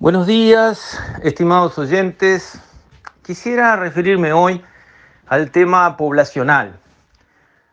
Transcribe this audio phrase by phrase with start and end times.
[0.00, 2.58] Buenos días, estimados oyentes.
[3.22, 4.62] Quisiera referirme hoy
[5.26, 6.80] al tema poblacional.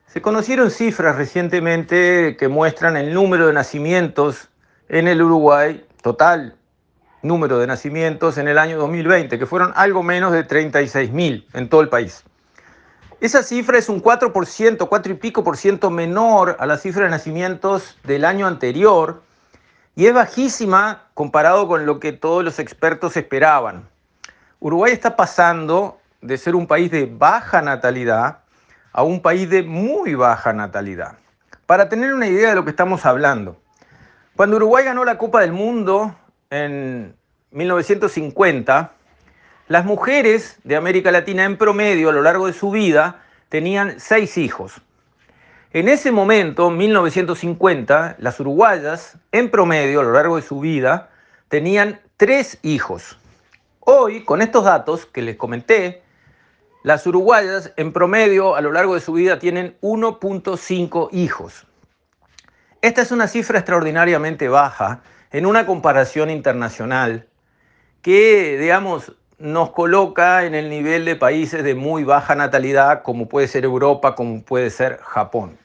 [0.08, 4.50] Se conocieron cifras recientemente que muestran el número de nacimientos
[4.90, 6.58] en el Uruguay, total
[7.22, 11.80] número de nacimientos en el año 2020, que fueron algo menos de 36.000 en todo
[11.80, 12.26] el país.
[13.22, 17.10] Esa cifra es un 4%, 4 y pico por ciento menor a la cifra de
[17.10, 19.24] nacimientos del año anterior
[19.98, 23.90] y es bajísima comparado con lo que todos los expertos esperaban.
[24.60, 28.42] Uruguay está pasando de ser un país de baja natalidad
[28.92, 31.18] a un país de muy baja natalidad.
[31.66, 33.58] Para tener una idea de lo que estamos hablando,
[34.36, 36.16] cuando Uruguay ganó la Copa del Mundo
[36.52, 37.16] en
[37.50, 38.92] 1950,
[39.68, 44.38] las mujeres de América Latina en promedio a lo largo de su vida tenían seis
[44.38, 44.80] hijos.
[45.74, 51.10] En ese momento, 1950, las uruguayas, en promedio, a lo largo de su vida,
[51.50, 53.18] tenían tres hijos.
[53.82, 56.04] Hoy, con estos datos que les comenté,
[56.84, 61.66] las uruguayas, en promedio, a lo largo de su vida, tienen 1.5 hijos.
[62.82, 67.28] Esta es una cifra extraordinariamente baja en una comparación internacional
[68.02, 73.48] que, digamos, nos coloca en el nivel de países de muy baja natalidad, como puede
[73.48, 75.58] ser Europa, como puede ser Japón.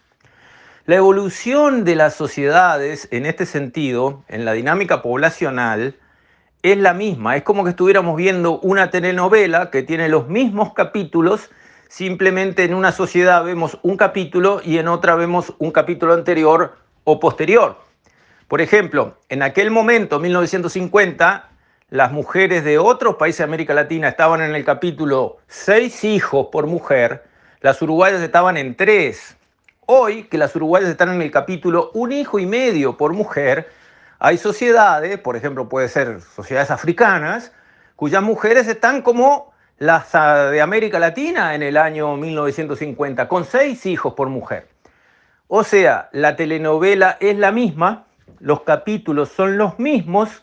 [0.84, 5.97] La evolución de las sociedades en este sentido, en la dinámica poblacional,
[6.62, 7.37] es la misma.
[7.37, 11.50] Es como que estuviéramos viendo una telenovela que tiene los mismos capítulos,
[11.89, 17.20] simplemente en una sociedad vemos un capítulo y en otra vemos un capítulo anterior o
[17.20, 17.78] posterior.
[18.48, 21.52] Por ejemplo, en aquel momento, 1950,
[21.92, 26.66] las mujeres de otros países de América Latina estaban en el capítulo seis hijos por
[26.66, 27.22] mujer,
[27.60, 29.36] las uruguayas estaban en tres.
[29.84, 33.68] Hoy, que las uruguayas están en el capítulo un hijo y medio por mujer,
[34.18, 37.52] hay sociedades, por ejemplo, puede ser sociedades africanas,
[37.94, 43.84] cuyas mujeres están como las ah, de América Latina en el año 1950, con seis
[43.84, 44.66] hijos por mujer.
[45.47, 48.06] O sea, la telenovela es la misma,
[48.41, 50.42] los capítulos son los mismos,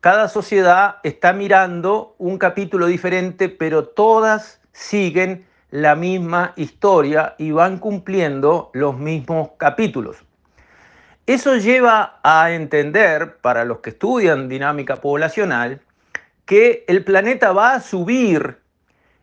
[0.00, 7.78] cada sociedad está mirando un capítulo diferente, pero todas siguen la misma historia y van
[7.78, 10.18] cumpliendo los mismos capítulos.
[11.26, 15.80] Eso lleva a entender, para los que estudian dinámica poblacional,
[16.46, 18.56] que el planeta va a subir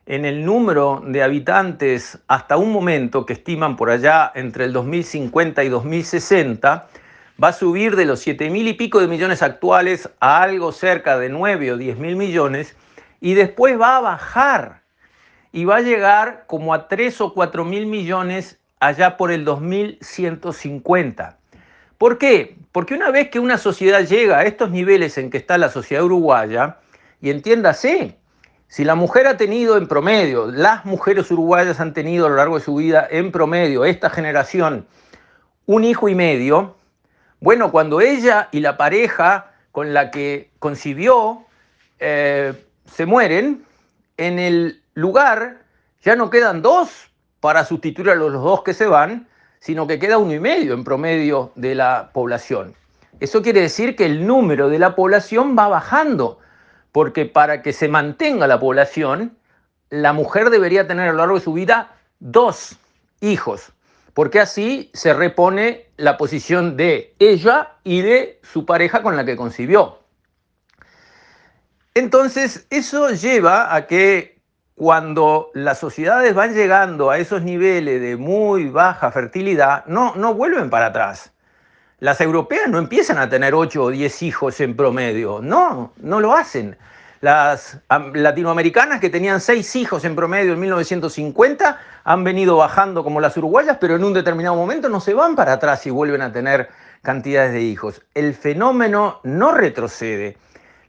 [0.06, 5.64] en el número de habitantes hasta un momento que estiman por allá entre el 2050
[5.64, 6.88] y 2060,
[7.42, 11.18] va a subir de los 7 mil y pico de millones actuales a algo cerca
[11.20, 12.76] de 9 o 10 mil millones
[13.20, 14.82] y después va a bajar
[15.52, 21.38] y va a llegar como a 3 o 4 mil millones allá por el 2150.
[21.98, 22.58] ¿Por qué?
[22.72, 26.04] Porque una vez que una sociedad llega a estos niveles en que está la sociedad
[26.04, 26.78] uruguaya,
[27.22, 28.18] y entiéndase,
[28.68, 32.60] si la mujer ha tenido en promedio, las mujeres uruguayas han tenido a lo largo
[32.60, 34.86] de su vida en promedio, esta generación,
[35.66, 36.76] un hijo y medio,
[37.40, 41.46] bueno, cuando ella y la pareja con la que concibió
[42.00, 42.54] eh,
[42.86, 43.66] se mueren,
[44.18, 45.58] en el lugar
[46.02, 49.28] ya no quedan dos para sustituir a los dos que se van,
[49.60, 52.74] sino que queda uno y medio en promedio de la población.
[53.20, 56.40] Eso quiere decir que el número de la población va bajando,
[56.92, 59.38] porque para que se mantenga la población,
[59.90, 62.78] la mujer debería tener a lo largo de su vida dos
[63.22, 63.75] hijos
[64.16, 69.36] porque así se repone la posición de ella y de su pareja con la que
[69.36, 70.00] concibió.
[71.94, 74.40] Entonces, eso lleva a que
[74.74, 80.70] cuando las sociedades van llegando a esos niveles de muy baja fertilidad, no, no vuelven
[80.70, 81.34] para atrás.
[82.00, 86.34] Las europeas no empiezan a tener 8 o 10 hijos en promedio, no, no lo
[86.34, 86.78] hacen.
[87.22, 87.80] Las
[88.14, 93.78] latinoamericanas que tenían seis hijos en promedio en 1950 han venido bajando como las uruguayas,
[93.80, 96.70] pero en un determinado momento no se van para atrás y vuelven a tener
[97.02, 98.02] cantidades de hijos.
[98.14, 100.38] El fenómeno no retrocede.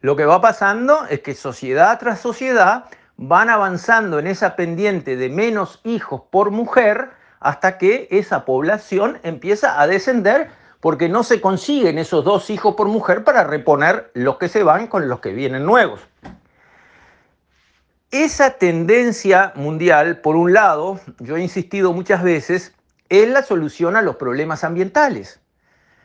[0.00, 2.84] Lo que va pasando es que sociedad tras sociedad
[3.17, 9.81] van avanzando en esa pendiente de menos hijos por mujer hasta que esa población empieza
[9.81, 10.50] a descender
[10.87, 14.87] porque no se consiguen esos dos hijos por mujer para reponer los que se van
[14.87, 15.99] con los que vienen nuevos.
[18.12, 22.73] Esa tendencia mundial, por un lado, yo he insistido muchas veces,
[23.09, 25.41] es la solución a los problemas ambientales.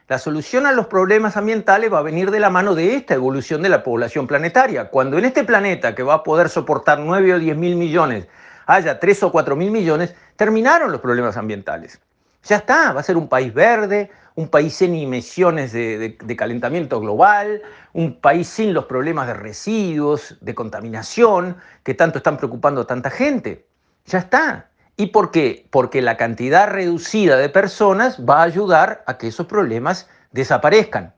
[0.07, 3.61] La solución a los problemas ambientales va a venir de la mano de esta evolución
[3.61, 4.89] de la población planetaria.
[4.89, 8.27] Cuando en este planeta, que va a poder soportar 9 o 10 mil millones,
[8.65, 12.01] haya 3 o 4 mil millones, terminaron los problemas ambientales.
[12.43, 17.61] Ya está, va a ser un país verde, un país sin emisiones de, calentamiento global,
[17.93, 23.09] un país sin los problemas de residuos, de contaminación, que tanto están preocupando a tanta
[23.11, 23.67] gente.
[24.05, 24.69] Ya está.
[24.97, 25.67] ¿Y por qué?
[25.69, 31.13] Porque la cantidad reducida de personas va a ayudar a que esos problemas desaparezcan.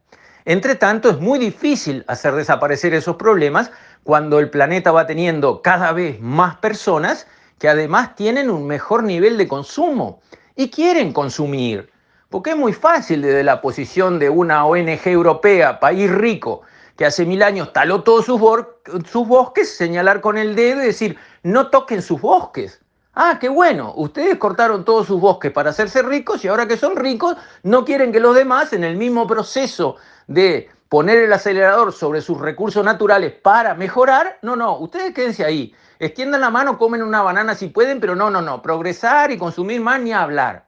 [0.46, 3.72] Entre tanto, es muy difícil hacer desaparecer esos problemas
[4.04, 7.28] cuando el planeta va teniendo cada vez más personas
[7.60, 10.22] que además tienen un mejor nivel de consumo
[10.56, 11.90] y quieren consumir.
[12.30, 16.62] Porque es muy fácil desde la posición de una ONG europea, país rico,
[16.98, 21.70] que hace mil años taló todos sus, bosques, señalar con el dedo y decir, no
[21.70, 22.82] toquen sus bosques.
[23.16, 26.96] Ah, qué bueno, ustedes cortaron todos sus bosques para hacerse ricos y ahora que son
[26.96, 32.22] ricos no quieren que los demás en el mismo proceso de poner el acelerador sobre
[32.22, 37.24] sus recursos naturales para mejorar, no, no, ustedes quédense ahí, extiendan la mano, comen una
[37.24, 40.68] banana si pueden, pero no, no, no, progresar y consumir más ni hablar.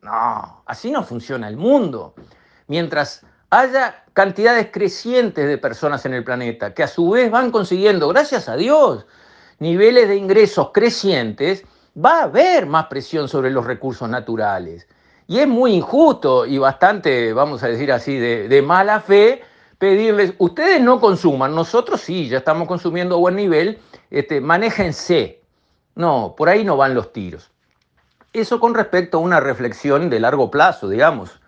[0.00, 2.14] No, así no funciona el mundo.
[2.68, 8.08] Mientras haya cantidades crecientes de personas en el planeta que a su vez van consiguiendo,
[8.08, 9.04] gracias a Dios,
[9.58, 11.64] niveles de ingresos crecientes,
[12.02, 14.88] va a haber más presión sobre los recursos naturales.
[15.26, 19.42] Y es muy injusto y bastante, vamos a decir así, de, mala fe
[19.78, 23.78] pedirles, ustedes no consuman, nosotros sí, ya estamos consumiendo a buen nivel,
[24.10, 25.40] este, manéjense.
[25.94, 27.50] No, por ahí no van los tiros.
[28.32, 31.40] Eso con respecto a una reflexión de largo plazo, digamos,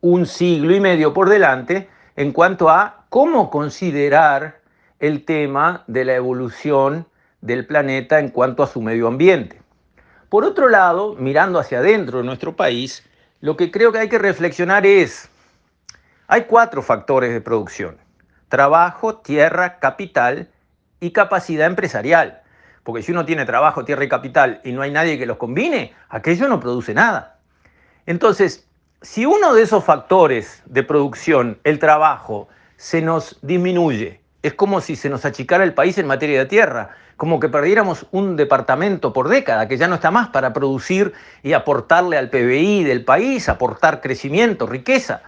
[0.00, 4.60] un siglo y medio por delante, en cuanto a cómo considerar
[4.98, 7.06] el tema de la evolución
[7.40, 9.60] del planeta en cuanto a su medio ambiente.
[10.28, 13.04] Por otro lado, mirando hacia adentro de nuestro país,
[13.40, 15.28] lo que creo que hay que reflexionar es,
[16.32, 17.98] hay cuatro factores de producción,
[18.48, 20.48] trabajo, tierra, capital
[20.98, 22.40] y capacidad empresarial.
[22.84, 25.92] Porque si uno tiene trabajo, tierra y capital y no hay nadie que los combine,
[26.08, 27.36] aquello no produce nada.
[28.06, 28.66] Entonces,
[29.02, 32.48] si uno de esos factores de producción, el trabajo,
[32.78, 36.96] se nos disminuye, es como si se nos achicara el país en materia de tierra
[37.18, 41.12] como que perdiéramos un departamento por década, que ya no está más para producir
[41.42, 45.20] y aportarle al PBI del país, aportar crecimiento, riqueza.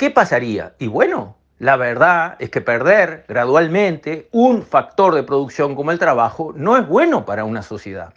[0.00, 0.72] ¿Qué pasaría?
[0.78, 6.54] Y bueno, la verdad es que perder gradualmente un factor de producción como el trabajo
[6.56, 8.14] no es bueno para una sociedad.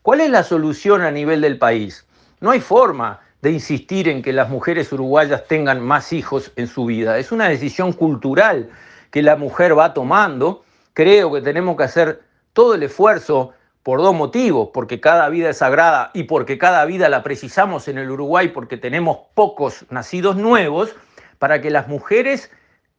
[0.00, 2.06] ¿Cuál es la solución a nivel del país?
[2.40, 6.86] No hay forma de insistir en que las mujeres uruguayas tengan más hijos en su
[6.86, 7.18] vida.
[7.18, 8.70] Es una decisión cultural
[9.10, 10.64] que la mujer va tomando.
[10.94, 12.22] Creo que tenemos que hacer
[12.54, 13.52] todo el esfuerzo
[13.82, 17.98] por dos motivos, porque cada vida es sagrada y porque cada vida la precisamos en
[17.98, 20.94] el Uruguay porque tenemos pocos nacidos nuevos,
[21.40, 22.50] para que las mujeres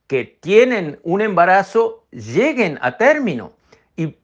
[0.08, 3.54] que tienen un embarazo lleguen a término
[3.96, 4.18] y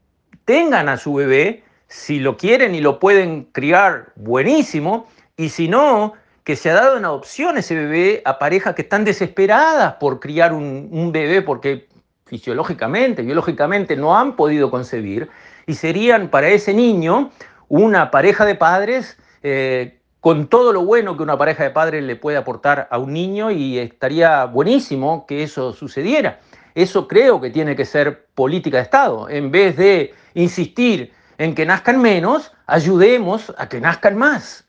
[0.43, 6.13] tengan a su bebé, si lo quieren y lo pueden criar, buenísimo, y si no,
[6.43, 10.51] que se ha dado en adopción ese bebé a parejas que están desesperadas por criar
[10.51, 11.87] un, bebé porque
[12.25, 15.29] fisiológicamente, biológicamente no han podido concebir.
[15.67, 17.29] Y serían para ese niño
[17.67, 22.15] una pareja de padres eh, con todo lo bueno que una pareja de padres le
[22.15, 26.39] puede aportar a un niño y estaría buenísimo que eso sucediera.
[26.75, 29.29] Eso creo que tiene que ser política de Estado.
[29.29, 34.65] En vez de insistir en que nazcan menos, ayudemos a que nazcan más.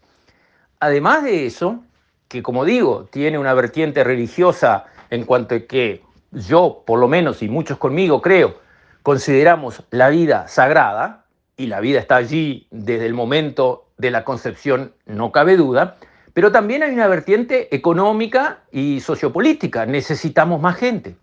[0.81, 1.83] Además de eso,
[2.29, 7.43] que como digo, tiene una vertiente religiosa en cuanto a que yo por lo menos
[7.43, 8.59] y muchos conmigo creo,
[9.03, 11.25] consideramos la vida sagrada,
[11.59, 15.97] y la vida está allí desde el momento de la concepción, no cabe duda,
[16.33, 21.17] pero también hay una vertiente económica y sociopolítica, necesitamos más gente.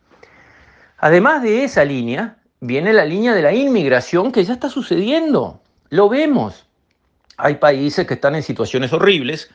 [0.98, 6.10] Además de esa línea, viene la línea de la inmigración que ya está sucediendo, lo
[6.10, 6.68] vemos.
[7.38, 9.50] Hay países que están en situaciones horribles,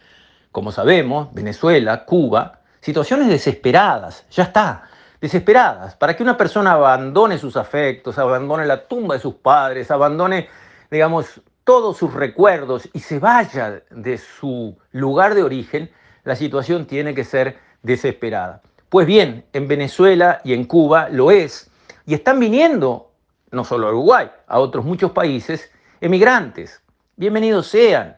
[0.53, 4.85] como sabemos, Venezuela, Cuba, situaciones desesperadas, ya está
[5.21, 10.49] desesperadas, para que una persona abandone sus afectos, abandone la tumba de sus padres, abandone,
[10.91, 15.91] digamos, todos sus recuerdos y se vaya de su lugar de origen,
[16.25, 18.63] la situación tiene que ser desesperada.
[18.89, 21.71] Pues bien, en Venezuela y en Cuba lo es,
[22.07, 23.13] y están viniendo,
[23.53, 26.83] no solo a Uruguay, a otros muchos países, emigrantes.
[27.17, 28.17] Bienvenidos sean,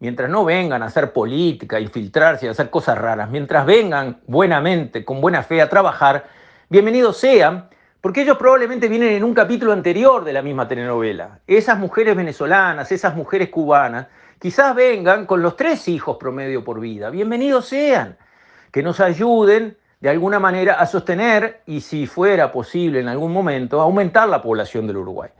[0.00, 5.04] mientras no vengan a hacer política, a infiltrarse, a hacer cosas raras, mientras vengan buenamente,
[5.04, 6.26] con buena fe a trabajar,
[6.68, 7.68] bienvenidos sean,
[8.04, 11.40] porque ellos probablemente vienen en un capítulo anterior de la misma telenovela.
[11.46, 14.08] Esas mujeres venezolanas, esas mujeres cubanas,
[14.38, 17.08] quizás vengan con los tres hijos promedio por vida.
[17.08, 18.18] Bienvenidos sean,
[18.70, 23.80] que nos ayuden de alguna manera a sostener y si fuera posible en algún momento,
[23.80, 25.30] aumentar la población del Uruguay.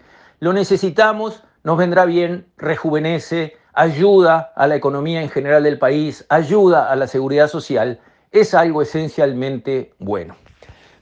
[0.40, 6.90] Lo necesitamos, nos vendrá bien, rejuvenece, ayuda a la economía en general del país, ayuda
[6.90, 8.00] a la seguridad social,
[8.32, 10.34] es algo esencialmente bueno.